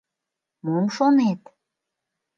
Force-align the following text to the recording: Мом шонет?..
Мом 0.65 0.85
шонет?.. 0.95 1.41